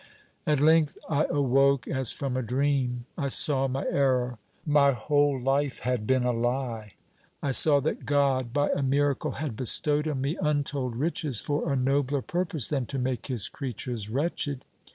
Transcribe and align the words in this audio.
"At 0.47 0.59
length 0.59 0.97
I 1.09 1.25
awoke, 1.25 1.87
as 1.87 2.11
from 2.11 2.35
a 2.35 2.41
dream. 2.41 3.05
I 3.19 3.27
saw 3.27 3.67
my 3.67 3.83
error. 3.83 4.39
My 4.65 4.93
whole 4.93 5.39
life 5.39 5.77
had 5.81 6.07
been 6.07 6.23
a 6.23 6.31
lie. 6.31 6.93
I 7.43 7.51
saw 7.51 7.79
that 7.81 8.03
God 8.07 8.51
by 8.51 8.71
a 8.71 8.81
miracle 8.81 9.33
had 9.33 9.55
bestowed 9.55 10.07
on 10.07 10.19
me 10.21 10.39
untold 10.41 10.95
riches 10.95 11.39
for 11.39 11.71
a 11.71 11.75
nobler 11.75 12.23
purpose 12.23 12.67
than 12.67 12.87
to 12.87 12.97
make 12.97 13.27
his 13.27 13.47
creatures 13.47 14.09
wretched. 14.09 14.65